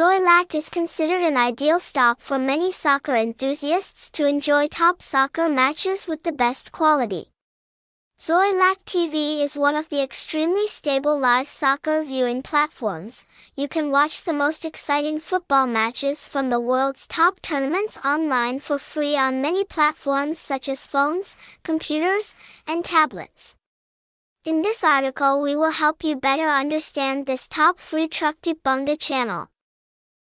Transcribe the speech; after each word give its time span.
Xoilac 0.00 0.54
is 0.54 0.70
considered 0.70 1.20
an 1.20 1.36
ideal 1.36 1.78
stop 1.78 2.22
for 2.22 2.38
many 2.38 2.72
soccer 2.72 3.14
enthusiasts 3.14 4.10
to 4.12 4.24
enjoy 4.24 4.66
top 4.66 5.02
soccer 5.02 5.46
matches 5.46 6.06
with 6.06 6.22
the 6.22 6.32
best 6.32 6.72
quality. 6.72 7.28
Xoilac 8.18 8.76
TV 8.86 9.42
is 9.42 9.58
one 9.58 9.74
of 9.74 9.90
the 9.90 10.00
extremely 10.00 10.66
stable 10.66 11.18
live 11.18 11.48
soccer 11.48 12.02
viewing 12.02 12.40
platforms. 12.42 13.26
You 13.56 13.68
can 13.68 13.90
watch 13.90 14.24
the 14.24 14.32
most 14.32 14.64
exciting 14.64 15.20
football 15.20 15.66
matches 15.66 16.26
from 16.26 16.48
the 16.48 16.60
world's 16.60 17.06
top 17.06 17.42
tournaments 17.42 17.98
online 18.02 18.58
for 18.58 18.78
free 18.78 19.18
on 19.18 19.42
many 19.42 19.64
platforms 19.64 20.38
such 20.38 20.66
as 20.70 20.86
phones, 20.86 21.36
computers, 21.62 22.36
and 22.66 22.82
tablets. 22.82 23.54
In 24.46 24.62
this 24.62 24.82
article 24.82 25.42
we 25.42 25.54
will 25.54 25.72
help 25.72 26.02
you 26.02 26.16
better 26.16 26.48
understand 26.48 27.26
this 27.26 27.46
top 27.46 27.78
free 27.78 28.08
Truck 28.08 28.36
Bunga 28.40 28.98
channel. 28.98 29.50